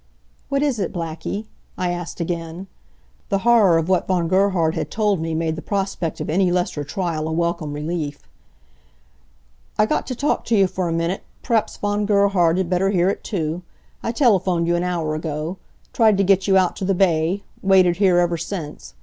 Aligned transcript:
"What 0.49 0.63
is 0.63 0.79
it 0.79 0.91
Blackie?" 0.91 1.45
I 1.77 1.91
asked 1.91 2.19
again. 2.19 2.65
The 3.29 3.37
horror 3.45 3.77
of 3.77 3.87
what 3.87 4.07
Von 4.07 4.27
Gerhard 4.27 4.73
had 4.73 4.89
told 4.89 5.21
me 5.21 5.35
made 5.35 5.55
the 5.55 5.61
prospect 5.61 6.19
of 6.19 6.27
any 6.27 6.51
lesser 6.51 6.83
trial 6.83 7.27
a 7.27 7.31
welcome 7.31 7.71
relief. 7.71 8.27
"I 9.77 9.85
got 9.85 10.07
t' 10.07 10.15
talk 10.15 10.43
to 10.45 10.55
you 10.57 10.65
for 10.65 10.87
a 10.87 10.91
minute. 10.91 11.21
P'raps 11.43 11.77
Von 11.77 12.07
Gerhard 12.07 12.55
'd 12.57 12.67
better 12.67 12.89
hear 12.89 13.11
it, 13.11 13.23
too. 13.23 13.61
I 14.01 14.11
telephoned 14.11 14.65
you 14.67 14.75
an 14.75 14.81
hour 14.81 15.13
ago. 15.13 15.57
Tried 15.93 16.17
to 16.17 16.23
get 16.23 16.47
you 16.47 16.57
out 16.57 16.75
to 16.77 16.83
the 16.85 16.95
bay. 16.95 17.43
Waited 17.61 17.97
here 17.97 18.17
ever 18.17 18.37
since. 18.39 18.95